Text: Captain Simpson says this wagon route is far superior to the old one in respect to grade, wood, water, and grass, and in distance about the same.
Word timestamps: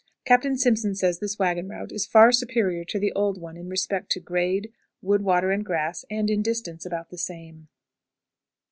Captain 0.25 0.57
Simpson 0.57 0.95
says 0.95 1.19
this 1.19 1.37
wagon 1.37 1.69
route 1.69 1.91
is 1.91 2.07
far 2.07 2.31
superior 2.31 2.83
to 2.83 2.97
the 2.97 3.13
old 3.13 3.39
one 3.39 3.55
in 3.55 3.69
respect 3.69 4.09
to 4.09 4.19
grade, 4.19 4.73
wood, 4.99 5.21
water, 5.21 5.51
and 5.51 5.63
grass, 5.63 6.05
and 6.09 6.27
in 6.27 6.41
distance 6.41 6.87
about 6.87 7.11
the 7.11 7.19
same. 7.19 7.67